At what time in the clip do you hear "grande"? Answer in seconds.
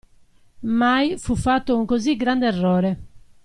2.15-2.47